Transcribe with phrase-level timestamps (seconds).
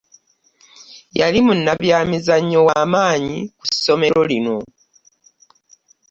[1.19, 4.57] Yali munnabyamizannyo wa maanyi ku ssomero lino